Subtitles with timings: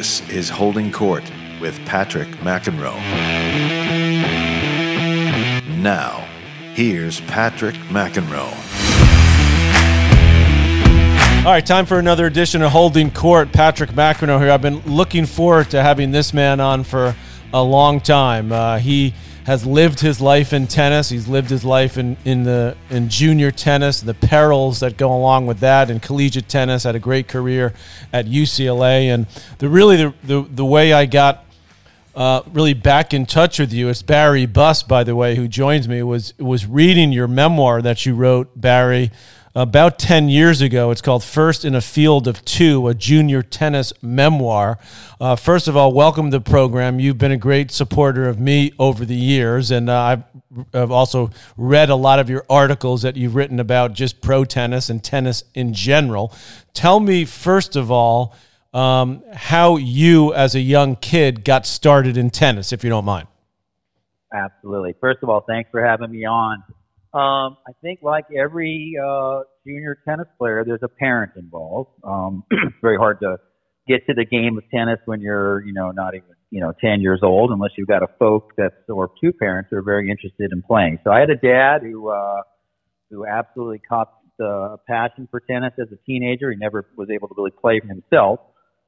[0.00, 1.22] This is Holding Court
[1.60, 2.96] with Patrick McEnroe.
[5.76, 6.26] Now,
[6.72, 8.48] here's Patrick McEnroe.
[11.44, 13.52] All right, time for another edition of Holding Court.
[13.52, 14.50] Patrick McEnroe here.
[14.50, 17.14] I've been looking forward to having this man on for
[17.52, 18.52] a long time.
[18.52, 19.12] Uh, he
[19.46, 21.08] has lived his life in tennis.
[21.08, 25.46] He's lived his life in, in the in junior tennis, the perils that go along
[25.46, 26.84] with that, and collegiate tennis.
[26.84, 27.72] Had a great career
[28.12, 29.26] at UCLA, and
[29.58, 31.44] the really the the, the way I got
[32.14, 33.88] uh, really back in touch with you.
[33.88, 36.02] It's Barry Buss, by the way, who joins me.
[36.02, 39.10] Was was reading your memoir that you wrote, Barry,
[39.54, 40.90] about ten years ago.
[40.90, 44.78] It's called First in a Field of Two, a junior tennis memoir.
[45.20, 47.00] Uh, first of all, welcome to the program.
[47.00, 50.22] You've been a great supporter of me over the years, and uh, I've,
[50.72, 54.88] I've also read a lot of your articles that you've written about just pro tennis
[54.88, 56.32] and tennis in general.
[56.72, 58.36] Tell me first of all
[58.72, 63.26] um, how you, as a young kid, got started in tennis, if you don't mind.
[64.32, 64.94] Absolutely.
[65.00, 66.62] First of all, thanks for having me on.
[67.12, 71.90] Um, I think, like every uh, junior tennis player, there's a parent involved.
[72.04, 73.36] Um, it's very hard to
[73.88, 77.00] get to the game of tennis when you're, you know, not even, you know, 10
[77.00, 80.52] years old, unless you've got a folk that's or two parents who are very interested
[80.52, 80.98] in playing.
[81.02, 82.42] So I had a dad who, uh,
[83.10, 86.50] who absolutely caught the passion for tennis as a teenager.
[86.50, 88.40] He never was able to really play for himself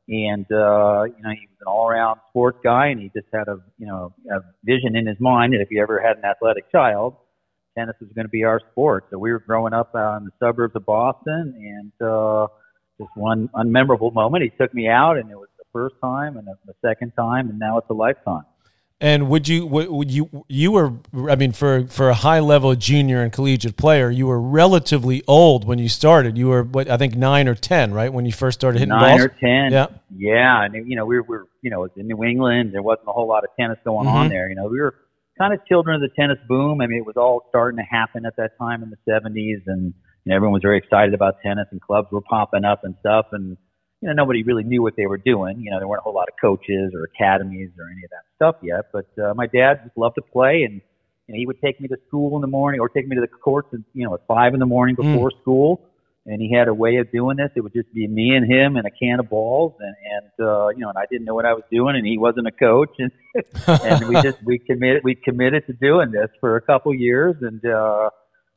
[0.08, 3.58] and uh, you know he was an all-around sports guy, and he just had a
[3.78, 7.16] you know a vision in his mind that if he ever had an athletic child,
[7.76, 9.06] tennis was going to be our sport.
[9.10, 12.46] So we were growing up uh, in the suburbs of Boston, and uh,
[12.98, 16.46] just one unmemorable moment, he took me out, and it was the first time, and
[16.46, 18.44] the second time, and now it's a lifetime.
[19.02, 20.92] And would you would you you were
[21.28, 25.64] I mean for for a high level junior and collegiate player you were relatively old
[25.64, 26.38] when you started.
[26.38, 29.18] You were what I think nine or ten right when you first started hitting nine
[29.18, 29.22] balls?
[29.22, 29.72] or ten.
[29.72, 29.86] Yeah.
[30.16, 32.72] Yeah and you know we were, we were you know it was in New England.
[32.72, 34.16] There wasn't a whole lot of tennis going mm-hmm.
[34.16, 34.68] on there you know.
[34.68, 34.94] We were
[35.38, 38.26] kind of children of the tennis boom I mean it was all starting to happen
[38.26, 39.94] at that time in the 70s and
[40.24, 43.26] you know, everyone was very excited about tennis and clubs were popping up and stuff
[43.32, 43.56] and
[44.02, 45.60] you know, nobody really knew what they were doing.
[45.60, 48.24] You know, there weren't a whole lot of coaches or academies or any of that
[48.34, 48.90] stuff yet.
[48.92, 50.82] But uh, my dad just loved to play, and
[51.28, 53.20] you know, he would take me to school in the morning or take me to
[53.20, 55.12] the courts, at, you know, at five in the morning hmm.
[55.12, 55.40] before mm.
[55.40, 55.80] school.
[56.24, 57.50] And he had a way of doing this.
[57.56, 60.68] It would just be me and him and a can of balls, and and uh,
[60.68, 62.94] you know, and I didn't know what I was doing, and he wasn't a coach,
[62.98, 63.10] and
[63.66, 67.64] and we just we committed we committed to doing this for a couple years, and
[67.64, 68.10] uh,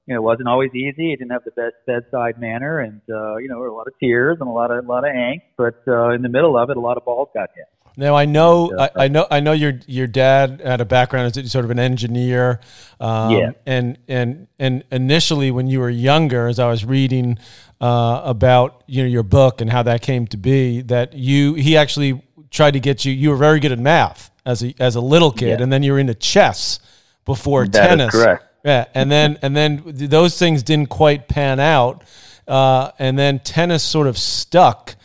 [0.05, 1.09] you know, it wasn't always easy.
[1.09, 4.37] He didn't have the best bedside manner, and uh, you know, a lot of tears
[4.39, 5.41] and a lot of a lot of angst.
[5.57, 7.65] But uh, in the middle of it, a lot of balls got hit.
[7.97, 11.51] Now I know, I, I, know, I know your your dad had a background as
[11.51, 12.59] sort of an engineer.
[12.99, 13.51] Um, yeah.
[13.65, 17.39] And and and initially, when you were younger, as I was reading
[17.79, 21.77] uh, about you know your book and how that came to be, that you he
[21.77, 23.13] actually tried to get you.
[23.13, 25.63] You were very good at math as a as a little kid, yeah.
[25.63, 26.79] and then you were into chess
[27.25, 28.11] before that tennis.
[28.11, 28.43] correct.
[28.63, 32.03] Yeah, and then and then those things didn't quite pan out,
[32.47, 34.95] uh, and then tennis sort of stuck.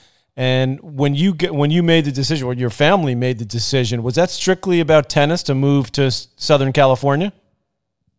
[0.40, 4.02] And when you get when you made the decision, or your family made the decision,
[4.02, 7.34] was that strictly about tennis to move to Southern California?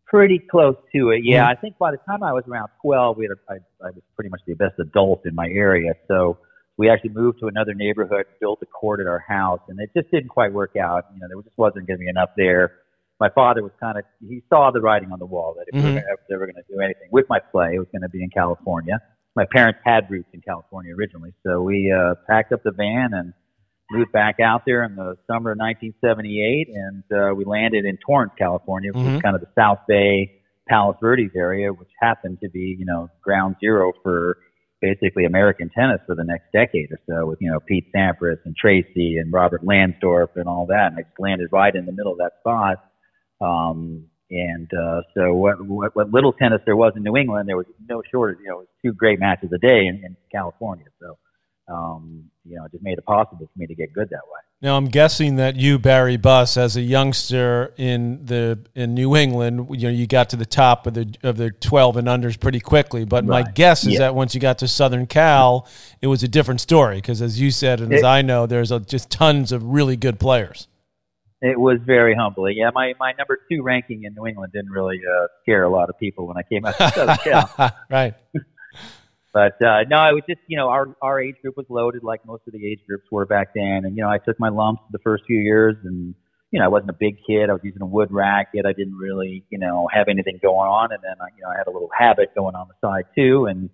[0.05, 1.41] Pretty close to it, yeah.
[1.41, 1.49] Mm-hmm.
[1.49, 4.03] I think by the time I was around twelve, we had a, I, I was
[4.15, 6.37] pretty much the best adult in my area, so
[6.77, 10.11] we actually moved to another neighborhood, built a court at our house, and it just
[10.11, 11.05] didn't quite work out.
[11.15, 12.73] You know, there just wasn't going to be enough there
[13.19, 15.93] my father was kind of he saw the writing on the wall that if mm-hmm.
[15.93, 18.23] we were ever going to do anything with my play, it was going to be
[18.23, 18.99] in California.
[19.35, 23.33] My parents had roots in California originally, so we uh, packed up the van and
[23.89, 28.33] moved back out there in the summer of 1978, and uh, we landed in Torrance,
[28.37, 29.13] California, which mm-hmm.
[29.13, 33.09] was kind of the South Bay, Palos Verdes area, which happened to be you know
[33.21, 34.37] ground zero for
[34.81, 38.55] basically American tennis for the next decade or so, with you know Pete Sampras and
[38.55, 40.87] Tracy and Robert Lansdorp and all that.
[40.87, 42.77] And I just landed right in the middle of that spot
[43.41, 47.57] um, and uh, so what, what, what little tennis there was in New England, there
[47.57, 48.39] was no shortage.
[48.41, 50.85] You know, it was two great matches a day in, in California.
[51.01, 51.17] So,
[51.67, 54.39] um, you know, it just made it possible for me to get good that way.
[54.61, 59.67] Now, I'm guessing that you, Barry Buss, as a youngster in the in New England,
[59.72, 62.59] you know, you got to the top of the of the 12 and unders pretty
[62.61, 63.03] quickly.
[63.03, 63.45] But right.
[63.45, 63.99] my guess is yeah.
[63.99, 65.67] that once you got to Southern Cal,
[65.99, 68.72] it was a different story because, as you said, and it, as I know, there's
[68.72, 70.67] a, just tons of really good players.
[71.41, 72.58] It was very humbling.
[72.58, 75.90] Yeah, my, my number two ranking in New England didn't really uh, scare a lot
[75.90, 77.72] of people when I came out to Southern Cal.
[77.90, 78.14] right.
[79.34, 82.26] but uh, no, it was just you know our our age group was loaded like
[82.26, 84.84] most of the age groups were back then, and you know I took my lumps
[84.91, 86.14] the first few years, and
[86.52, 87.49] you know I wasn't a big kid.
[87.49, 88.67] I was using a wood racket.
[88.67, 91.58] I didn't really you know have anything going on, and then I, you know I
[91.58, 93.70] had a little habit going on the side too, and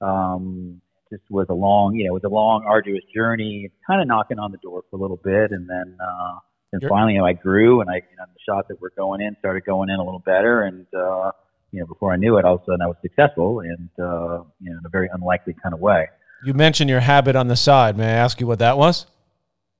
[0.00, 0.80] um,
[1.10, 3.70] just was a long, you know, it was a long, arduous journey.
[3.86, 6.38] Kind of knocking on the door for a little bit, and then uh,
[6.72, 9.20] and finally, you know, I grew, and I, you know, the shots that were going
[9.20, 11.32] in started going in a little better, and uh,
[11.72, 14.44] you know, before I knew it, all of a sudden I was successful, and uh,
[14.60, 16.08] you know, in a very unlikely kind of way.
[16.44, 17.96] You mentioned your habit on the side.
[17.96, 19.06] May I ask you what that was?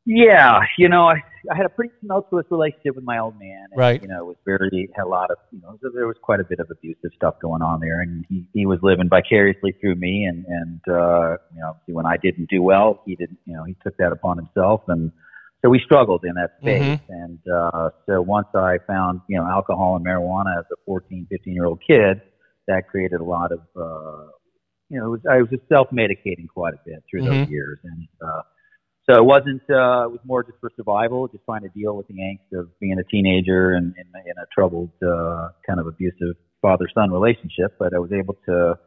[0.04, 3.66] Yeah, you know, I, I had a pretty tumultuous relationship with my old man.
[3.70, 4.02] And, right.
[4.02, 6.44] You know, it was very had a lot of you know there was quite a
[6.44, 10.24] bit of abusive stuff going on there, and he he was living vicariously through me,
[10.24, 13.76] and and uh, you know when I didn't do well, he didn't you know he
[13.84, 15.12] took that upon himself, and
[15.62, 16.82] so we struggled in that space.
[16.82, 17.12] Mm-hmm.
[17.12, 21.54] And uh, so once I found you know alcohol and marijuana as a 14, 15
[21.54, 22.20] year old kid,
[22.66, 24.30] that created a lot of uh,
[24.88, 27.26] you know it was, I was just self medicating quite a bit through Mhm.
[27.26, 28.42] those years, and uh,
[29.08, 32.06] so it wasn't uh, it was more just for survival, just trying to deal with
[32.08, 36.36] the angst of being a teenager and in, in a troubled uh, kind of abusive
[36.62, 37.76] father son relationship.
[37.78, 38.78] But I was able to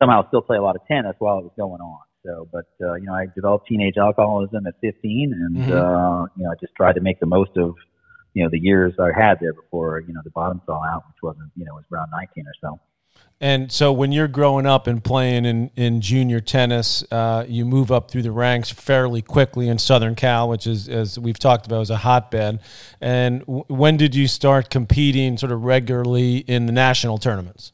[0.00, 2.00] somehow still play a lot of tennis while it was going on.
[2.26, 5.70] So, but uh, you know, I developed teenage alcoholism at 15, and Mhm.
[5.70, 7.74] uh, you know, I just tried to make the most of
[8.34, 11.22] you know the years I had there before you know the bottom fell out, which
[11.22, 12.80] wasn't you know was around 19 or so.
[13.40, 17.92] And so when you're growing up and playing in, in junior tennis, uh, you move
[17.92, 21.82] up through the ranks fairly quickly in Southern Cal, which is, as we've talked about,
[21.82, 22.58] is a hotbed.
[23.00, 27.72] And w- when did you start competing sort of regularly in the national tournaments?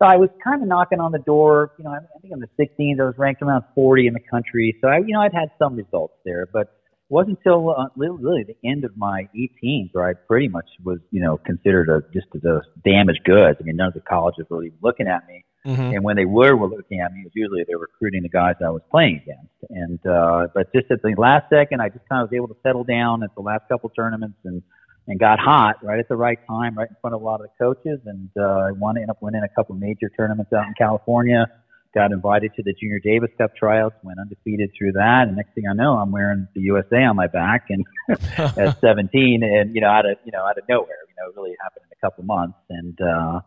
[0.00, 1.72] So I was kind of knocking on the door.
[1.78, 4.20] You know, I I think in the 16s, I was ranked around 40 in the
[4.20, 4.76] country.
[4.80, 8.44] So I, you know, I'd had some results there, but it wasn't until uh, really
[8.44, 12.26] the end of my 18s where I pretty much was, you know, considered a just
[12.34, 13.58] as a damaged goods.
[13.60, 15.44] I mean, none of the colleges were even looking at me.
[15.66, 15.94] Mm-hmm.
[15.94, 18.28] And when they were, were looking at me, it was usually they were recruiting the
[18.28, 19.52] guys I was playing against.
[19.70, 22.56] And uh, but just at the last second, I just kind of was able to
[22.62, 24.62] settle down at the last couple tournaments and
[25.06, 27.46] and got hot right at the right time, right in front of a lot of
[27.46, 28.00] the coaches.
[28.06, 31.46] And uh, I won, ended up winning a couple major tournaments out in California.
[31.94, 35.28] Got invited to the Junior Davis Cup tryouts, went undefeated through that.
[35.28, 37.84] And next thing I know, I'm wearing the USA on my back and
[38.58, 41.36] at 17, and you know, out of you know, out of nowhere, you know, it
[41.36, 42.58] really happened in a couple months.
[42.68, 43.40] And uh,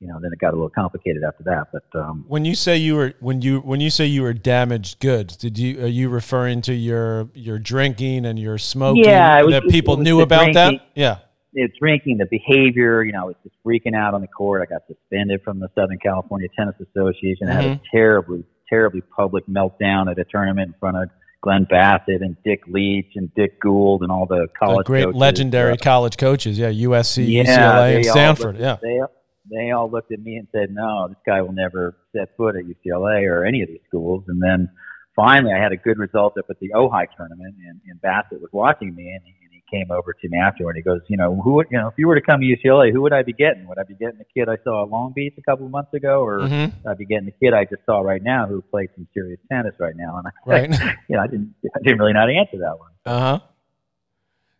[0.00, 1.68] you know, then it got a little complicated after that.
[1.72, 5.00] But um, When you say you were when you when you say you were damaged
[5.00, 9.52] goods, did you are you referring to your your drinking and your smoking Yeah, was-
[9.54, 10.74] that people knew about that?
[10.94, 11.18] Yeah.
[11.54, 14.60] the drinking, the behavior, you know, I was just freaking out on the court.
[14.60, 17.48] I got suspended from the Southern California Tennis Association.
[17.48, 21.08] I had a terribly, terribly public meltdown at a tournament in front of
[21.40, 25.18] Glenn Bassett and Dick Leach and Dick Gould and all the The great coaches.
[25.18, 28.76] legendary college coaches, yeah, USC, yeah, UCLA, and they all Stanford, yeah.
[28.82, 29.00] They,
[29.50, 32.64] they all looked at me and said, no, this guy will never set foot at
[32.64, 34.24] UCLA or any of these schools.
[34.28, 34.68] And then
[35.14, 38.50] finally I had a good result up at the Ojai tournament and, and Bassett was
[38.52, 40.76] watching me and he, and he came over to me afterward.
[40.76, 42.92] He goes, you know, who would, you know, if you were to come to UCLA,
[42.92, 43.66] who would I be getting?
[43.68, 45.94] Would I be getting the kid I saw at Long Beach a couple of months
[45.94, 46.72] ago or Mhm.
[46.88, 49.74] I'd be getting the kid I just saw right now who plays some serious tennis
[49.78, 50.18] right now?
[50.18, 50.70] And I, Right.
[51.08, 52.90] you know, I didn't, I didn't really know how to answer that one.
[53.04, 53.40] Uh huh.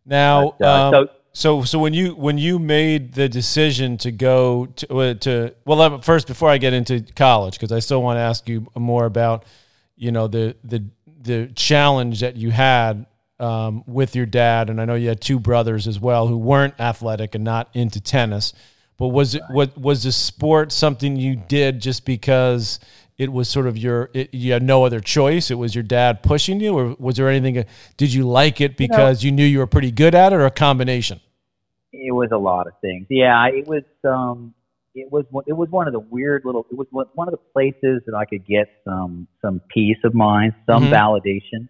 [0.08, 4.10] Now, But, uh, um, so so so when you when you made the decision to
[4.10, 8.02] go to uh, to well uh, first before I get into college because I still
[8.02, 9.44] want to ask you more about
[9.96, 10.84] you know the the
[11.20, 13.04] the challenge that you had
[13.38, 16.80] um, with your dad and I know you had two brothers as well who weren't
[16.80, 18.54] athletic and not into tennis.
[18.96, 22.80] But was it what was the sport something you did just because
[23.18, 25.50] it was sort of your it, you had no other choice?
[25.50, 27.62] It was your dad pushing you or was there anything
[27.98, 30.50] did you like it because you knew you were pretty good at it or a
[30.50, 31.20] combination
[31.98, 33.06] It was a lot of things.
[33.10, 33.82] Yeah, it was.
[34.04, 34.54] Um,
[34.94, 35.24] it was.
[35.30, 36.66] one- It was one of the weird little.
[36.70, 40.54] It was one of the places that I could get some some peace of mind,
[40.66, 40.92] some Mhm.
[40.92, 41.68] validation.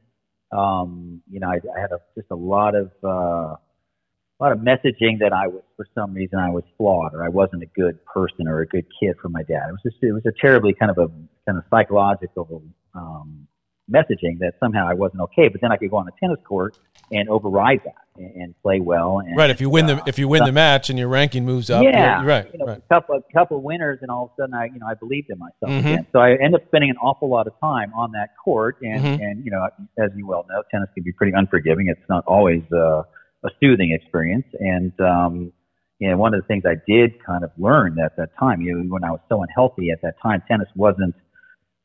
[0.56, 4.58] Um, you know, I, I had a, just a lot of uh, a lot of
[4.58, 8.04] messaging that I was for some reason I was flawed or I wasn't a good
[8.04, 9.64] person or a good kid for my dad.
[9.68, 11.08] It was just it was a terribly kind of a
[11.46, 12.62] kind of psychological
[12.94, 13.48] um,
[13.90, 15.48] messaging that somehow I wasn't okay.
[15.48, 16.76] But then I could go on a tennis court
[17.12, 19.20] and override that and, and play well.
[19.20, 21.44] And, right if you win the uh, if you win the match and your ranking
[21.44, 24.24] moves up yeah, you're right You know, right a couple, a couple winners, and all
[24.24, 25.78] of a sudden, I, you know, I believed in myself Mhm.
[25.80, 26.06] again.
[26.12, 29.20] So I end up spending an awful lot of time on that court, and Mhm.
[29.20, 31.88] and you know, as you well know, tennis can be pretty unforgiving.
[31.88, 33.02] It's not always uh,
[33.44, 35.52] a soothing experience, and um,
[35.98, 38.76] you know, one of the things I did kind of learn at that time, you
[38.76, 41.14] know, when I was so unhealthy at that time, tennis wasn't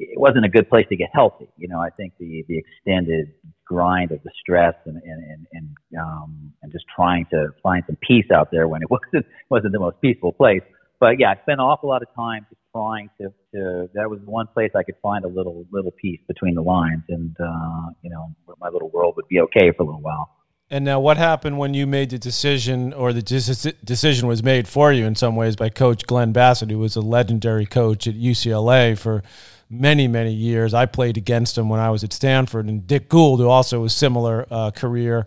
[0.09, 1.47] it wasn't a good place to get healthy.
[1.57, 3.33] You know, I think the the extended
[3.65, 7.97] grind of the stress and and and, and um and just trying to find some
[8.01, 10.61] peace out there when it wasn't wasn't the most peaceful place.
[10.99, 14.19] But yeah, I spent an awful lot of time just trying to to that was
[14.25, 18.09] one place I could find a little little peace between the lines and uh you
[18.09, 20.29] know my little world would be okay for a little while.
[20.71, 24.69] And now, what happened when you made the decision, or the deci- decision was made
[24.69, 28.15] for you in some ways by Coach Glenn Bassett, who was a legendary coach at
[28.15, 29.21] UCLA for
[29.69, 30.73] many, many years.
[30.73, 33.93] I played against him when I was at Stanford, and Dick Gould, who also was
[33.93, 35.25] similar uh, career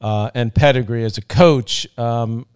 [0.00, 1.86] uh, and pedigree as a coach.
[1.96, 2.46] Um,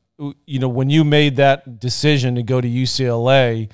[0.45, 3.71] you know, when you made that decision to go to UCLA,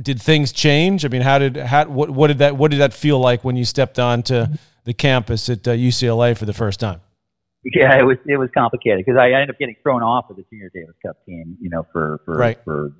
[0.00, 1.04] did things change?
[1.04, 3.56] I mean, how did how what what did that what did that feel like when
[3.56, 4.46] you stepped onto
[4.84, 7.00] the campus at uh, UCLA for the first time?
[7.74, 10.44] Yeah, it was it was complicated because I ended up getting thrown off of the
[10.48, 12.58] Junior Davis Cup team, you know, for for right.
[12.64, 12.92] for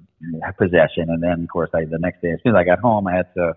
[0.59, 3.07] possession, and then of course I the next day as soon as I got home,
[3.07, 3.55] I had to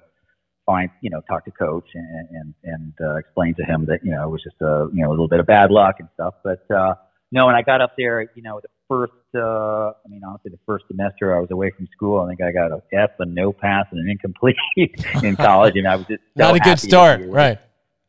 [0.65, 4.11] find you know talk to coach and and and uh, explain to him that you
[4.11, 6.35] know it was just a you know a little bit of bad luck and stuff,
[6.43, 6.63] but.
[6.73, 6.93] uh
[7.31, 10.59] no, when I got up there, you know, the first, uh, I mean, honestly, the
[10.65, 12.19] first semester I was away from school.
[12.19, 14.57] I think I got a F, a no pass, and an incomplete
[15.23, 17.57] in college, and I was just so not a good start, right?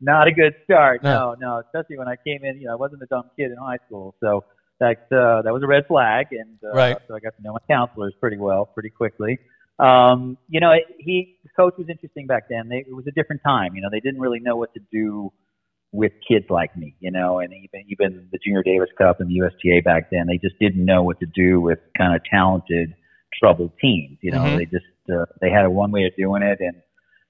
[0.01, 1.03] Not a good start.
[1.03, 1.35] No.
[1.39, 2.59] no, no, especially when I came in.
[2.59, 4.43] You know, I wasn't a dumb kid in high school, so
[4.79, 6.97] that uh, that was a red flag, and uh, right.
[7.07, 9.39] so I got to know my counselors pretty well, pretty quickly.
[9.79, 12.69] Um, you know, he the coach was interesting back then.
[12.69, 13.75] They, it was a different time.
[13.75, 15.31] You know, they didn't really know what to do
[15.91, 19.35] with kids like me, you know, and even even the Junior Davis Cup and the
[19.35, 22.93] USTA back then, they just didn't know what to do with kind of talented,
[23.39, 24.17] troubled teams.
[24.21, 24.57] You know, mm-hmm.
[24.57, 26.75] they just uh, they had a one way of doing it, and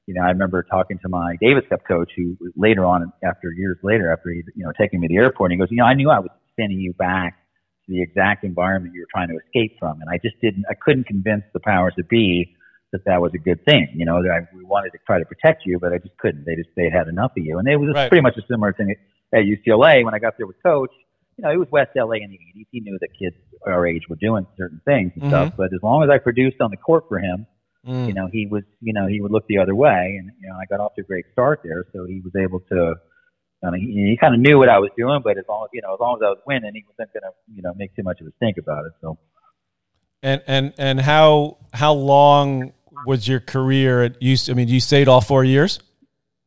[0.05, 3.77] you know, I remember talking to my Davis Cup coach, who later on, after years
[3.83, 5.86] later, after he you know taking me to the airport, and he goes, you know,
[5.86, 6.29] I knew I was
[6.60, 7.38] sending you back
[7.86, 10.74] to the exact environment you were trying to escape from, and I just didn't, I
[10.74, 12.55] couldn't convince the powers that be
[12.91, 13.89] that that was a good thing.
[13.95, 16.45] You know, that I, we wanted to try to protect you, but I just couldn't.
[16.45, 18.10] They just they had enough of you, and it was right.
[18.10, 18.95] pretty much a similar thing
[19.33, 20.91] at UCLA when I got there with Coach.
[21.38, 22.67] You know, it was West LA in the '80s.
[22.72, 25.29] He knew that kids our age were doing certain things and mm-hmm.
[25.29, 27.48] stuff, but as long as I produced on the court for him,
[27.85, 28.07] mm.
[28.07, 30.55] you know, he was, you know, he would look the other way, and you know,
[30.55, 32.95] I got off to a great start there, so he was able to.
[33.65, 35.69] I mean, he, he kind of knew what I was doing, but as long as
[35.73, 37.95] you know, as long as I was winning, he wasn't going to, you know, make
[37.95, 38.91] too much of a stink about it.
[38.99, 39.17] So,
[40.21, 42.73] and and and how how long
[43.05, 44.35] was your career at you?
[44.49, 45.79] I mean, you stayed all four years.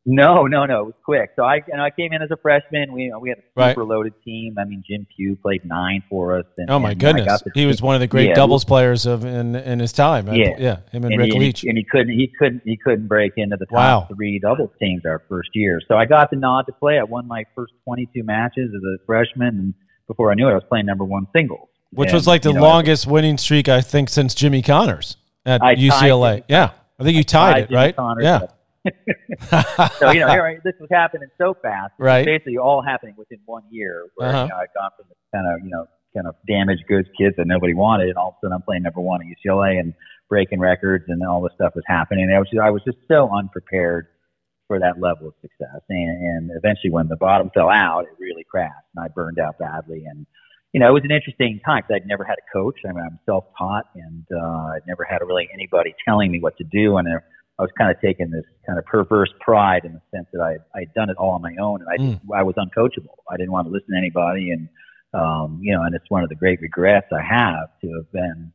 [0.09, 0.79] No, no, no.
[0.79, 1.31] It was quick.
[1.35, 2.93] So I, you know, I came in as a freshman.
[2.93, 3.87] We we had a super right.
[3.89, 4.55] loaded team.
[4.57, 6.45] I mean, Jim Pugh played nine for us.
[6.57, 9.53] And, oh my goodness, he was one of the great yeah, doubles players of in
[9.57, 10.33] in his time.
[10.33, 10.77] Yeah, yeah.
[10.93, 11.63] Him and, and Rick he, Leach.
[11.65, 14.07] And he couldn't he couldn't he couldn't break into the top wow.
[14.15, 15.81] three doubles teams our first year.
[15.89, 16.99] So I got the nod to play.
[16.99, 19.73] I won my first 22 matches as a freshman, and
[20.07, 22.53] before I knew it, I was playing number one singles, which and, was like the
[22.53, 26.43] know, longest winning streak I think since Jimmy Connors at I UCLA.
[26.47, 26.71] Yeah.
[26.99, 27.95] I think you tied it, right?
[27.95, 28.47] Connors, yeah.
[29.99, 32.25] so you know, here this was happening so fast, right?
[32.25, 34.05] Basically, all happening within one year.
[34.15, 34.43] Where uh-huh.
[34.43, 37.35] you know, I'd gone from this kind of you know kind of damaged goods kids
[37.37, 39.93] that nobody wanted, and all of a sudden I'm playing number one at UCLA and
[40.29, 42.25] breaking records, and all this stuff was happening.
[42.25, 44.07] And I was just, I was just so unprepared
[44.67, 45.81] for that level of success.
[45.89, 49.57] And, and eventually, when the bottom fell out, it really crashed, and I burned out
[49.59, 50.05] badly.
[50.05, 50.25] And
[50.73, 52.75] you know, it was an interesting time because I'd never had a coach.
[52.85, 56.63] I mean, I'm self-taught, and uh, I'd never had really anybody telling me what to
[56.65, 56.97] do.
[56.97, 57.07] And
[57.59, 60.57] I was kind of taking this kind of perverse pride in the sense that I
[60.77, 62.19] I'd done it all on my own, and I mm.
[62.35, 63.15] I was uncoachable.
[63.29, 64.69] I didn't want to listen to anybody, and
[65.13, 68.53] um, you know, and it's one of the great regrets I have to have been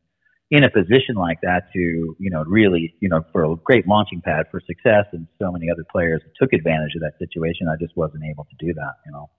[0.50, 4.20] in a position like that to you know really you know for a great launching
[4.20, 7.66] pad for success, and so many other players took advantage of that situation.
[7.68, 9.30] I just wasn't able to do that, you know.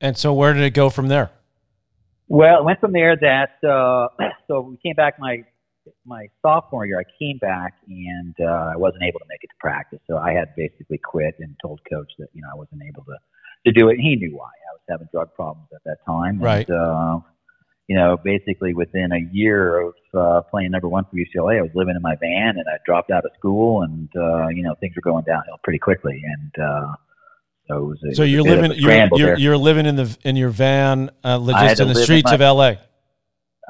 [0.00, 1.30] And so, where did it go from there?
[2.28, 4.08] Well, it went from there that uh,
[4.48, 5.44] so we came back my
[6.04, 6.98] my sophomore year.
[6.98, 10.32] I came back and uh, I wasn't able to make it to practice, so I
[10.32, 13.16] had basically quit and told coach that you know I wasn't able to
[13.66, 13.92] to do it.
[13.92, 14.48] And he knew why.
[14.48, 16.68] I was having drug problems at that time, right?
[16.68, 17.20] And, uh,
[17.88, 21.72] you know, basically within a year of uh, playing number one for UCLA, I was
[21.74, 24.94] living in my van and I dropped out of school, and uh, you know things
[24.96, 26.92] were going downhill pretty quickly, and uh,
[27.68, 31.38] so, a, so you're living you're, you're, you're, living in the in your van, uh,
[31.66, 32.78] just in the streets my, of L.A.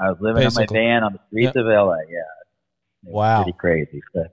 [0.02, 0.78] I was living basically.
[0.78, 1.98] in my van on the streets of L.A.
[2.10, 2.18] Yeah,
[3.06, 4.00] it wow, pretty crazy.
[4.12, 4.24] So,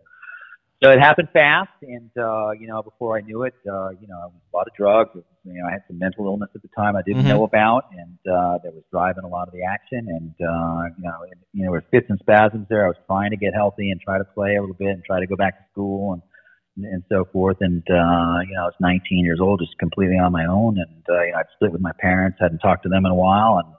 [0.81, 4.17] so, it happened fast, and uh, you know, before I knew it, uh, you know,
[4.17, 5.11] I was a lot of drugs.
[5.43, 7.29] You know, I had some mental illness at the time I didn't mm-hmm.
[7.29, 10.07] know about, and uh, that was driving a lot of the action.
[10.07, 12.85] And uh, you know, and, you know, there were fits and spasms there.
[12.85, 15.19] I was trying to get healthy and try to play a little bit and try
[15.19, 16.21] to go back to school and
[16.85, 17.57] and so forth.
[17.61, 21.03] And uh, you know, I was 19 years old, just completely on my own, and
[21.09, 23.57] uh, you know, I'd split with my parents, hadn't talked to them in a while,
[23.57, 23.73] and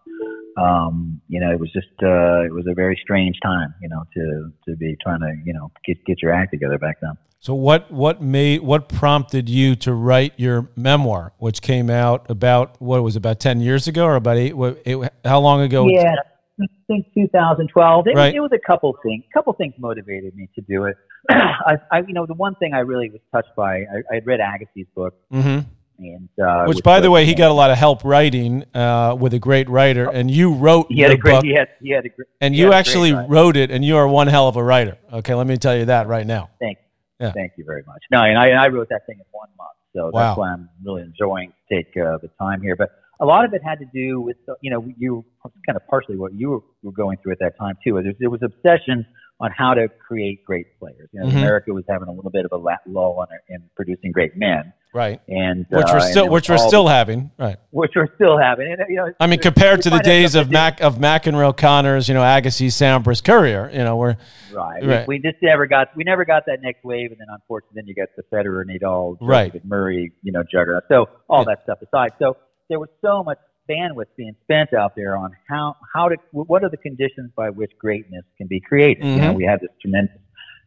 [0.61, 4.05] um, you know, it was just uh, it was a very strange time, you know,
[4.15, 7.17] to to be trying to you know get get your act together back then.
[7.43, 12.81] So what what made what prompted you to write your memoir, which came out about
[12.81, 14.55] what was about 10 years ago or about eight?
[14.55, 15.89] What, eight how long ago?
[15.89, 16.17] Yeah.
[16.61, 18.07] I think 2012.
[18.07, 18.35] It, right.
[18.35, 19.25] it was a couple things.
[19.31, 20.97] A couple things motivated me to do it.
[21.31, 24.27] I, I, you know, the one thing I really was touched by, I, I had
[24.27, 25.61] read Agassi's book, mm-hmm.
[26.01, 29.35] And uh, which, by the way, he got a lot of help writing uh, with
[29.35, 32.07] a great writer, and you wrote he had a great, book, he had, he had
[32.07, 34.97] a great, and you actually wrote it, and you are one hell of a writer.
[35.13, 36.49] Okay, let me tell you that right now.
[36.59, 36.79] Thank,
[37.21, 37.33] Yeah.
[37.33, 38.03] thank you very much.
[38.11, 40.29] No, and I, I wrote that thing in one month, so Wow.
[40.29, 42.77] that's why I'm really enjoying to take uh, the time here.
[42.77, 45.23] But a lot of it had to do with, uh, you know, you
[45.67, 48.01] kind of partially what you were, were going through at that time too.
[48.03, 49.05] There, there was obsession
[49.39, 51.11] on how to create great players.
[51.13, 51.37] You know, Mhm.
[51.37, 52.57] America was having a little bit of a
[52.89, 56.89] lull in, in producing great men, Right, and which uh, we're still, which we're still
[56.89, 57.31] having.
[57.39, 57.57] Right.
[57.71, 58.73] which we're still having.
[58.73, 62.15] And, you know, I mean, compared to the days of Mac of McEnroe, Connors, you
[62.15, 64.17] know, Agassi, Sampras, Courier, you know, we're
[64.53, 64.85] Right.
[64.85, 65.07] Right.
[65.07, 67.87] We, we just never got we never got that next wave, and then unfortunately, then
[67.87, 69.53] you got the Federer, Nadal, Right.
[69.53, 70.85] David Murray, you know, juggernaut.
[70.89, 71.55] So all Yeah.
[71.55, 72.37] that stuff aside, so
[72.69, 73.39] there was so much
[73.71, 77.71] bandwidth being spent out there on how how to what are the conditions by which
[77.79, 79.05] greatness can be created.
[79.05, 79.37] You know, Mhm.
[79.37, 80.17] we had this tremendous,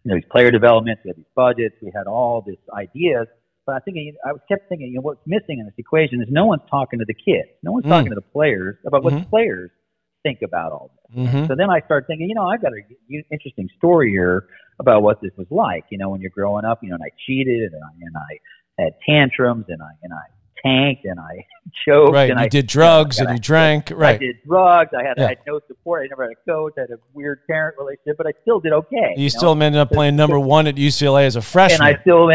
[0.06, 3.27] you know, these player developments, we had these budgets, we had all these ideas.
[3.65, 6.46] But I think I kept thinking, you know, what's missing in this equation is no
[6.46, 7.89] one's talking to the kids, no one's Mm.
[7.89, 9.24] talking to the players about what Mhm.
[9.24, 9.72] the players
[10.24, 11.27] think about all this.
[11.29, 11.48] mhm.
[11.48, 14.46] So then I started thinking, you know, I've got a u- interesting story here
[14.79, 15.86] about what this was like.
[15.89, 18.82] You know, when you're growing up, you know, and I cheated and I and I
[18.84, 20.24] had tantrums and I and I
[20.65, 21.46] tanked and I
[21.86, 22.29] choked right.
[22.32, 23.91] and You I did drugs you and I- you drank.
[23.96, 24.91] Right, I did drugs.
[24.98, 25.25] I had Yeah.
[25.25, 26.03] I had no support.
[26.03, 26.74] I never had a coach.
[26.77, 29.13] I had a weird parent relationship, but I still did okay.
[29.15, 29.27] You know?
[29.29, 31.86] still ended up playing number one at UCLA as a freshman.
[31.88, 32.29] and I still.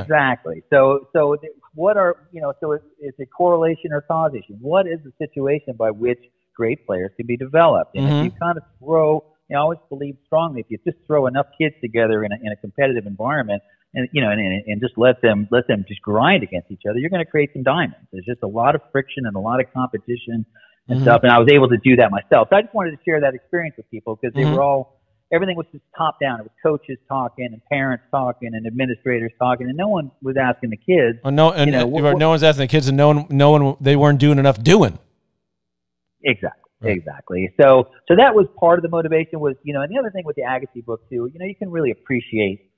[0.00, 0.62] Exactly.
[0.72, 1.36] So so
[1.74, 2.52] what are you know?
[2.60, 4.56] So is, is it correlation or causation?
[4.60, 6.18] What is the situation by which
[6.54, 7.94] great players can be developed?
[7.94, 8.16] And Mhm.
[8.16, 11.26] if you kind of throw, you know, I always believe strongly if you just throw
[11.26, 13.62] enough kids together in a, in a competitive environment.
[13.94, 16.98] And you know, and, and, just let them let them just grind against each other.
[16.98, 18.08] You're going to create some diamonds.
[18.10, 20.46] There's just a lot of friction and a lot of competition
[20.88, 21.02] and Mhm.
[21.02, 21.20] stuff.
[21.22, 22.48] And I was able to do that myself.
[22.50, 24.52] So I just wanted to share that experience with people because they Mhm.
[24.52, 25.01] were all
[25.32, 26.40] everything was just top down.
[26.40, 30.70] It was coaches talking and parents talking and administrators talking, and no one was asking
[30.70, 31.18] the kids.
[31.24, 33.50] Well, no, and you know, what- no one's asking the kids, and no one, no
[33.50, 34.98] one, they weren't doing enough doing.
[36.24, 36.96] Exactly, Right.
[36.96, 37.52] exactly.
[37.60, 39.40] So, so that was part of the motivation.
[39.40, 41.56] Was you know, and the other thing with the Agassi book too, you know, you
[41.56, 42.68] can really appreciate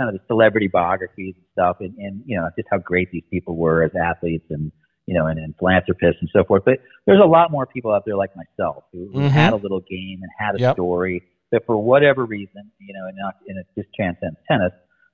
[0.00, 3.22] kind of the celebrity biographies and stuff, and, and you know, just how great these
[3.30, 4.72] people were as athletes and
[5.06, 6.62] you know, and, and philanthropists and so forth.
[6.64, 9.28] But there's a lot more people out there like myself who, who Mhm.
[9.28, 10.76] had a little game and had a Yep.
[10.76, 11.22] story
[11.54, 14.72] that for whatever reason, you know, and not and it just transcends tennis.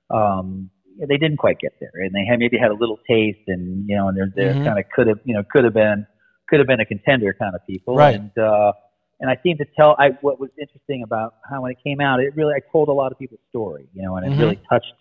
[0.09, 3.87] Um, they didn't quite get there, and they had maybe had a little taste, and
[3.87, 4.65] you know, and they're, they're Mhm.
[4.65, 6.05] kind of could have, you know, could have been,
[6.49, 8.15] could have been a contender kind of people, Right.
[8.15, 8.73] And uh,
[9.21, 9.95] and I seemed to tell.
[9.99, 12.93] I what was interesting about how when it came out, it really I told a
[12.93, 14.39] lot of people's story, you know, and it Mhm.
[14.39, 14.93] really touched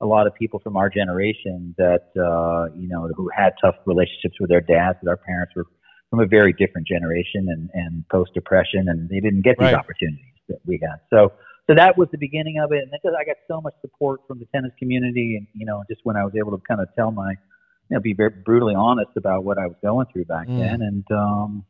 [0.00, 4.36] a lot of people from our generation that uh, you know who had tough relationships
[4.38, 4.98] with their dads.
[5.02, 5.66] That our parents were
[6.10, 9.74] from a very different generation and and post depression, and they didn't get these Right.
[9.74, 11.00] opportunities that we had.
[11.10, 11.32] So
[11.66, 14.38] so that was the beginning of it, and because I got so much support from
[14.38, 17.10] the tennis community, and you know, just when I was able to kind of tell
[17.10, 20.58] my, you know, be very brutally honest about what I was going through back Mm.
[20.58, 21.64] then, and um,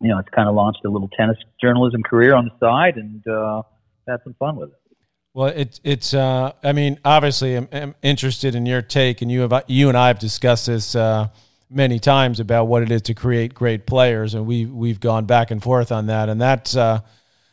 [0.00, 3.26] you know, it's kind of launched a little tennis journalism career on the side, and
[3.28, 3.62] uh,
[4.08, 4.76] had some fun with it.
[5.34, 6.14] Well, it's it's.
[6.14, 9.98] Uh, I mean, obviously, I'm, I'm interested in your take, and you have you and
[9.98, 11.28] I have discussed this uh,
[11.68, 15.50] many times about what it is to create great players, and we we've gone back
[15.50, 17.00] and forth on that, and that's uh,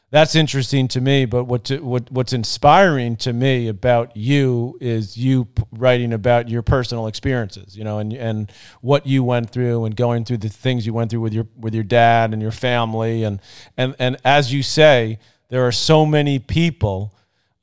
[0.10, 1.26] that's interesting to me.
[1.26, 6.62] But what to, what what's inspiring to me about you is you writing about your
[6.62, 10.86] personal experiences, you know, and and what you went through, and going through the things
[10.86, 13.42] you went through with your with your dad and your family, and
[13.78, 17.14] and and as you say, there are so many people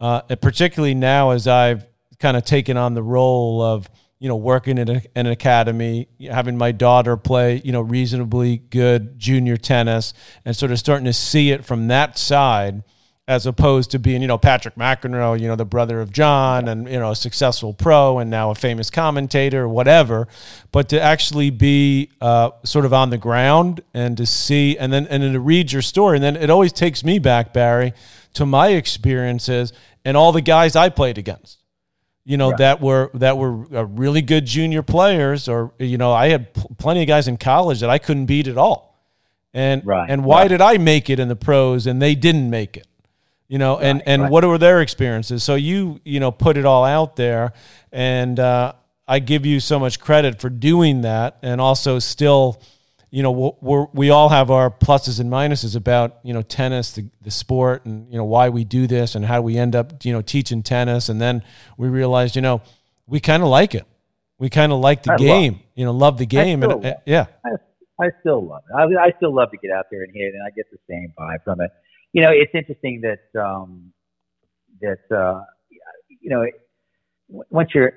[0.04, 1.86] uh, particularly now as I've
[2.18, 3.88] kind of taken on the role of
[4.24, 9.18] you know working in a, an academy, having my daughter play you know reasonably good
[9.18, 10.14] junior tennis,
[10.46, 12.82] and sort of starting to see it from that side,
[13.28, 16.88] as opposed to being you know Patrick McEnroe, you know the brother of John, and
[16.88, 20.26] you know a successful pro and now a famous commentator or whatever,
[20.72, 25.06] but to actually be uh, sort of on the ground and to see and then
[25.08, 27.92] and then to read your story, and then it always takes me back, Barry,
[28.32, 31.63] to my experiences and all the guys I played against.
[32.26, 32.58] You know Right.
[32.58, 36.70] that were that were uh, really good junior players, or you know I had pl-
[36.78, 38.98] plenty of guys in college that I couldn't beat at all.
[39.52, 40.48] And Right, and why right.
[40.48, 42.86] did I make it in the pros and they didn't make it?
[43.46, 45.44] You know, and and what were their experiences?
[45.44, 47.52] So you you know put it all out there,
[47.92, 48.72] and uh,
[49.06, 52.60] I give you so much credit for doing that, and also still,
[53.14, 57.08] you know, we're, we're, all have our pluses and minuses about you know tennis, the,
[57.22, 60.12] the sport, and you know why we do this and how we end up you
[60.12, 61.44] know teaching tennis, and then
[61.78, 62.60] we realized you know
[63.06, 63.86] we kind of like it,
[64.40, 66.76] we kind of like the I love- game, you know, love the game, and uh,
[66.76, 67.50] love- yeah, I,
[68.04, 68.74] I still love it.
[68.74, 71.12] I, I still love to get out there and hit, and I get the same
[71.16, 71.70] vibe from it.
[72.12, 73.92] You know, it's interesting that um,
[74.80, 75.44] that uh,
[76.20, 76.44] you know
[77.28, 77.92] once you're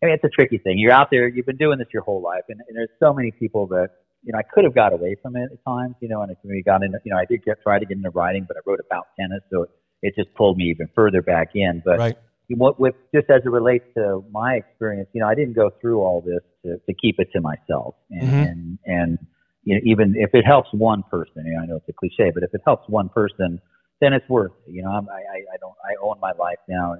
[0.00, 0.78] I mean, it's a tricky thing.
[0.78, 3.32] You're out there, you've been doing this your whole life, and, and there's so many
[3.32, 3.90] people that
[4.22, 6.38] you know I could have got away from it at times, you know, and if
[6.44, 8.60] we got into, you know, I did get try to get into writing, but I
[8.66, 9.70] wrote about tennis, so it,
[10.02, 11.82] it just pulled me even further back in.
[11.84, 12.16] But right.
[12.50, 16.00] what with just as it relates to my experience, you know, I didn't go through
[16.00, 18.50] all this to, to keep it to myself, and Mhm.
[18.50, 19.18] and, and
[19.64, 22.30] you know, even if it helps one person, you know, I know it's a cliche,
[22.32, 23.60] but if it helps one person,
[24.00, 24.72] then it's worth it.
[24.72, 26.96] You know, I'm, I I I don't I own my life now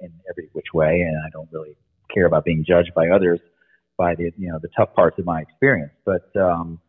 [0.00, 1.76] in every which way, and I don't really
[2.12, 3.40] care about being judged by others
[3.96, 5.92] by the you know the tough parts of my experience.
[6.04, 6.80] But um,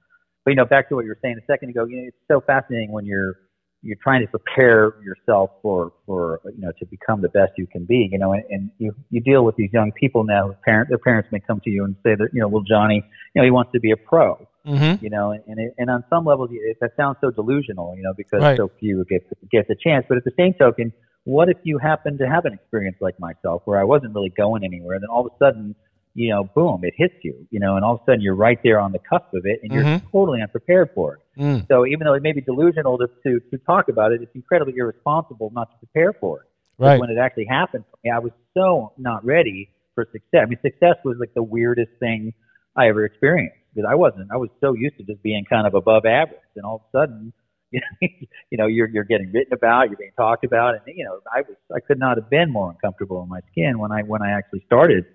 [0.46, 2.18] but you know, back to what you were saying a second ago, you know, it's
[2.28, 3.36] so fascinating when you're
[3.82, 7.86] you're trying to prepare yourself for for you know to become the best you can
[7.86, 8.10] be.
[8.12, 10.48] You know, and, and you you deal with these young people now.
[10.48, 13.04] whose Parent their parents may come to you and say that you know, well, Johnny,
[13.36, 14.48] you know, he wants to be a pro.
[14.66, 15.04] Mm-hmm.
[15.04, 17.96] You know, and it, and on some levels, it, that sounds so delusional.
[17.98, 18.58] You know, because Right.
[18.58, 20.06] so few get get the chance.
[20.08, 20.94] But at the same token,
[21.26, 24.64] what if you happen to have an experience like myself where I wasn't really going
[24.64, 25.76] anywhere, and then all of a sudden,
[26.16, 28.60] you know, boom, it hits you, you know, and all of a sudden you're right
[28.64, 30.12] there on the cusp of it, and you're Mhm.
[30.12, 31.42] totally unprepared for it.
[31.42, 31.68] Mm.
[31.68, 34.76] So even though it may be delusional to, to to talk about it, it's incredibly
[34.78, 36.48] irresponsible not to prepare for it.
[36.78, 37.00] Right.
[37.00, 40.42] When it actually happened for me, I was so not ready for success.
[40.44, 42.34] I mean, success was like the weirdest thing
[42.76, 44.32] I ever experienced because I wasn't.
[44.32, 46.98] I was so used to just being kind of above average, and all of a
[46.98, 47.34] sudden,
[47.72, 48.08] you know,
[48.52, 51.42] you know, you're you're getting written about, you're being talked about, and you know, I
[51.42, 54.32] was I could not have been more uncomfortable in my skin when I when I
[54.32, 55.06] actually started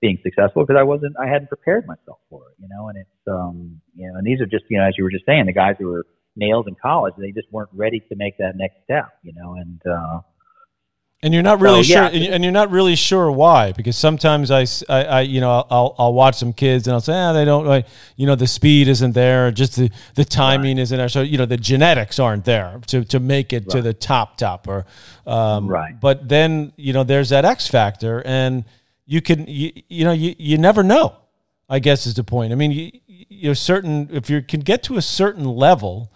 [0.00, 3.28] being successful because I wasn't I hadn't prepared myself for it, you know, and it's
[3.28, 5.52] um you know, and these are just you know as you were just saying, the
[5.52, 6.04] guys who were
[6.36, 9.80] nails in college, they just weren't ready to make that next step, you know, and
[9.90, 10.20] uh
[11.22, 12.08] And you're not really So, sure, yeah.
[12.10, 15.94] and you- and you're not really sure why, because sometimes I, I, you know, I'll,
[15.98, 18.86] I'll watch some kids and I'll say, ah, they don't, like, you know, the speed
[18.86, 22.80] isn't there, just the, the timing isn't there, so you know, the genetics aren't there
[22.88, 24.84] to, to make it to the top top, or,
[25.26, 25.98] um, Right.
[25.98, 28.64] But then you know, there's that X factor, and
[29.06, 31.16] you can, you, you know, you, you never know.
[31.68, 32.52] I guess is the point.
[32.52, 36.12] I mean, you, you're certain if you can get to a certain level,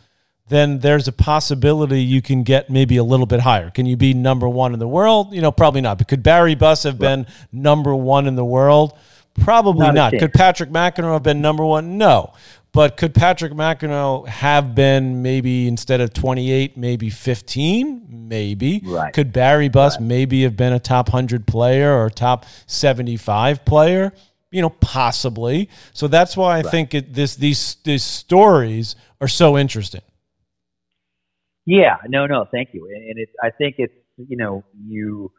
[0.48, 3.70] then there's a possibility you can get maybe a little bit higher.
[3.70, 5.33] Can you be number one in the world?
[5.33, 5.98] You know, probably not.
[5.98, 8.96] But could Barry Buss have been number one in the world?
[9.40, 10.12] Probably Not not.
[10.18, 11.98] Could Patrick McEnroe have been number one?
[11.98, 12.33] No.
[12.72, 18.06] But could Patrick McEnroe have been maybe instead of 28, maybe 15?
[18.09, 18.83] Maybe.
[18.85, 19.12] Right.
[19.12, 24.12] Could Barry Buss maybe have been a top 100 player or top 75 player?
[24.52, 25.68] You know, possibly.
[25.92, 30.02] So that's why I think it, this these these stories are so interesting.
[31.66, 32.87] Yeah, no, no, thank you.
[32.87, 35.30] And, it's, I think it's, you know, you,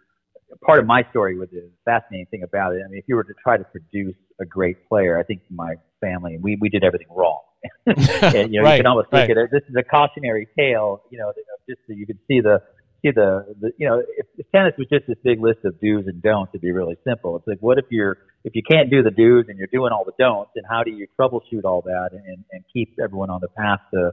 [0.66, 3.24] part of my story with the fascinating thing about it, I mean, if you were
[3.24, 7.08] to try to produce a great player, I think my family, we, we did everything
[7.10, 7.42] wrong.
[7.86, 9.30] and, you know, Right, you can almost look right.
[9.30, 11.32] at it, this is a cautionary tale, you know,
[11.70, 12.62] just so you can see the,
[13.02, 16.08] see the, the you know, if, if tennis was just this big list of do's
[16.08, 17.38] and don'ts, it'd be really simple.
[17.38, 20.04] It's like, what if you're, if you can't do the do's and you're doing all
[20.06, 23.50] the don'ts, and how do you troubleshoot all that and, and keep everyone on the
[23.50, 24.12] path to,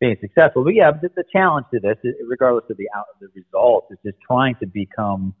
[0.00, 0.64] being successful.
[0.64, 4.16] But yeah, the, the challenge to this, regardless of the out, the results, is just
[4.26, 5.34] trying to become,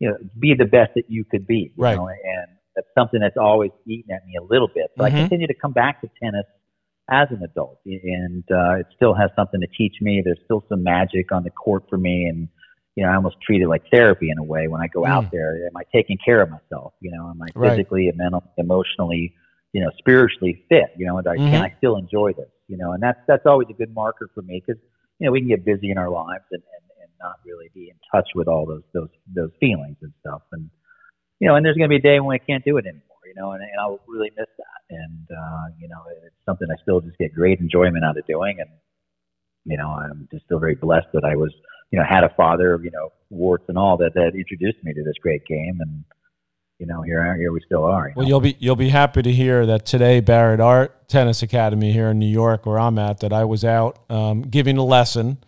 [0.00, 1.72] you know, be the best that you could be.
[1.76, 1.96] You Right.
[1.96, 2.08] Know?
[2.08, 4.90] And that's something that's always eaten at me a little bit.
[4.98, 5.06] So Mhm.
[5.06, 6.44] I continue to come back to tennis
[7.10, 10.22] as an adult, and uh, it still has something to teach me.
[10.24, 12.48] There's still some magic on the court for me, and
[12.96, 15.10] you know, I almost treat it like therapy in a way when I go Mm.
[15.10, 15.66] out there.
[15.66, 16.94] Am I taking care of myself?
[17.00, 17.76] You know, am I Right.
[17.76, 19.34] physically mentally, emotionally,
[19.72, 20.92] you know, spiritually fit?
[20.96, 21.50] You know, and I, Mhm.
[21.50, 22.50] can I still enjoy this?
[22.68, 24.80] You know, and that's that's always a good marker for me because
[25.18, 26.84] you know we can get busy in our lives and and
[27.20, 30.42] not really be in touch with all those those those feelings and stuff.
[30.52, 30.70] And
[31.40, 33.02] you know, and there's going to be a day when I can't do it anymore.
[33.26, 34.80] You know, and, and I'll really miss that.
[34.90, 38.56] And uh, you know, it's something I still just get great enjoyment out of doing.
[38.60, 38.70] And
[39.64, 41.52] you know, I'm just still very blessed that I was
[41.90, 45.02] you know had a father, you know, warts and all that that introduced me to
[45.02, 45.78] this great game.
[45.80, 46.04] And
[46.78, 48.08] you know, here here we still are.
[48.08, 48.28] you Well, know?
[48.28, 52.18] you'll be you'll be happy to hear that today Barrett Art Tennis Academy here in
[52.18, 55.38] New York, where I'm at, that I was out um, giving a lesson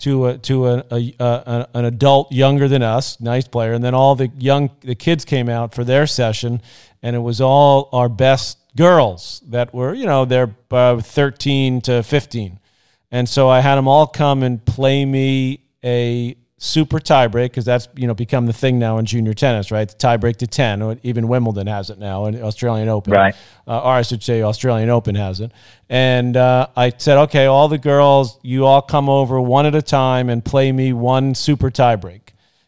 [0.00, 3.94] to a, to a, a, a an adult younger than us, nice player, and then
[3.94, 6.62] all the young the kids came out for their session,
[7.02, 12.02] and it was all our best girls that were you know they're uh, 13 to
[12.02, 12.60] 15,
[13.10, 17.88] and so I had them all come and play me a super tiebreak because that's
[17.94, 19.88] you know become the thing now in junior tennis, right?
[19.88, 23.34] The tiebreak to ten, or even Wimbledon has it now, and Australian Open, Right.
[23.66, 25.52] Uh, or I should say Australian Open has it.
[25.88, 29.82] And uh, I said, okay, all the girls, you all come over one at a
[29.82, 32.20] time and play me one super tiebreak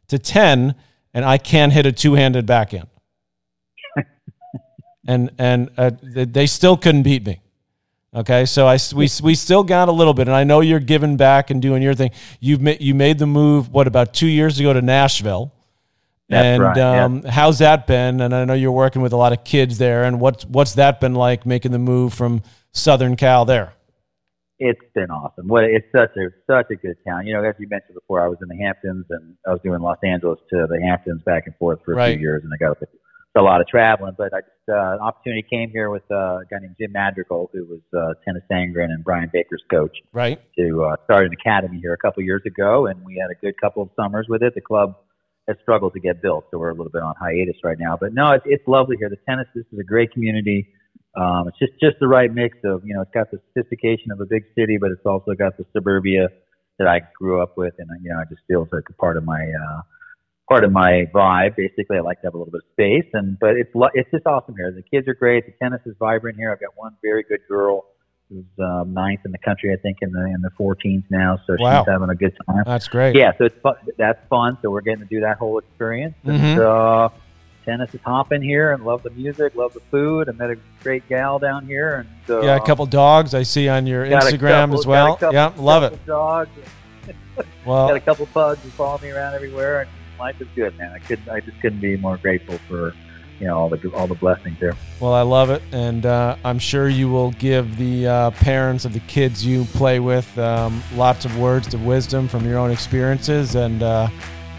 [0.09, 0.77] to ten,
[1.13, 2.89] and I can't hit a two-handed backhand.
[5.07, 7.41] and and uh, they still couldn't beat me.
[8.13, 11.17] Okay, so I we we still got a little bit, and I know you're giving
[11.17, 12.11] back and doing your thing.
[12.41, 15.53] You've made you made the move what about two years ago to Nashville,
[16.29, 17.05] That's and right, yeah.
[17.05, 18.21] um, how's that been?
[18.21, 20.03] And I know you're working with a lot of kids there.
[20.03, 22.43] And what's what's that been like making the move from
[22.73, 23.75] Southern Cal there?
[24.59, 25.49] It's been awesome.
[25.49, 27.27] What it's such a such a good town.
[27.27, 29.81] You know, as you mentioned before, I was in the Hamptons and I was doing
[29.81, 32.13] Los Angeles to the Hamptons back and forth for a Right.
[32.15, 32.77] few years, and I got
[33.37, 34.15] a lot of traveling.
[34.17, 37.51] But I just uh, an opportunity came here with uh, a guy named Jim Madrigal,
[37.53, 40.41] who was uh, Tennys Sandgren and Brian Baker's coach, Right.
[40.59, 43.55] to uh, start an academy here a couple years ago, and we had a good
[43.61, 44.55] couple of summers with it.
[44.55, 44.97] The club
[45.49, 47.97] has struggled to get built, so we're a little bit on hiatus right now.
[48.01, 49.09] But no, it's, it's lovely here.
[49.09, 50.69] The tennis, this is a great community.
[51.17, 54.21] Um, it's just just the right mix of you know, it's got the sophistication of
[54.21, 56.29] a big city, but it's also got the suburbia
[56.79, 59.25] that I grew up with, and you know, I just feels like a part of
[59.25, 59.81] my uh,
[60.51, 61.57] part of my vibe.
[61.57, 64.11] Basically, I like to have a little bit of space, and but it's lo- it's
[64.11, 64.71] just awesome here.
[64.73, 65.47] The kids are great.
[65.47, 66.53] The tennis is vibrant here.
[66.53, 67.87] I've got one very good girl
[68.29, 71.39] who's um, ninth in the country, I think, in the in the 14s now.
[71.47, 71.83] So Wow.
[71.85, 72.65] she's having a good time.
[72.67, 73.17] That's great.
[73.17, 73.75] Yeah, so it's fun.
[73.97, 74.59] That's fun.
[74.63, 76.15] So we're getting to do that whole experience.
[76.25, 76.59] And Mhm.
[76.59, 77.09] uh,
[77.65, 80.29] tennis is hopping here, and love the music, love the food.
[80.29, 83.69] I met a great gal down here, and uh, Yeah, a couple dogs I see
[83.69, 85.17] on your Instagram couple- as well.
[85.17, 85.91] couple- yeah, love it.
[85.91, 86.51] couple Dogs.
[87.65, 90.93] got a couple pugs who follow me around everywhere, and life is good, man.
[90.93, 92.95] I couldn't, I just couldn't be more grateful for
[93.41, 94.77] you know all the all the blessings here.
[95.01, 98.93] well, I love it, and uh, I'm sure you will give the uh, parents of
[98.93, 103.57] the kids you play with um, lots of words of wisdom from your own experiences,
[103.57, 104.09] and uh,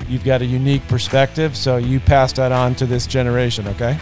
[0.10, 1.56] you've got a unique perspective.
[1.56, 3.98] So you pass that on to this generation, okay?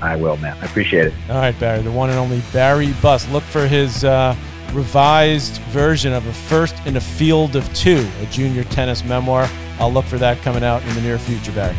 [0.00, 0.56] I will, man.
[0.62, 1.14] I appreciate it.
[1.28, 3.28] All right, Barry, the one and only Barry Buss.
[3.30, 4.36] Look for his uh,
[4.72, 9.48] revised version of a first in a field of two, a junior tennis memoir.
[9.80, 11.76] I'll look for that coming out in the near future, Barry.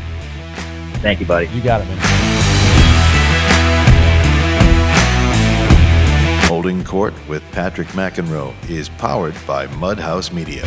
[1.01, 1.47] Thank you, buddy.
[1.47, 1.97] You got it, man.
[6.47, 10.63] Holding Court with Patrick McEnroe is powered by Mudhouse Media.